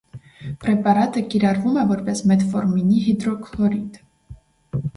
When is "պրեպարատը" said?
0.61-1.23